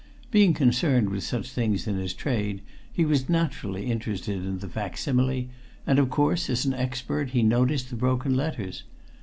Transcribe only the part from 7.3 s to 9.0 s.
noticed the broken letters.